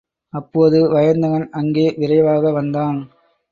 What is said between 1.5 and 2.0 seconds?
அங்கே